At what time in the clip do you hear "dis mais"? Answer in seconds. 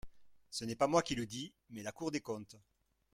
1.27-1.83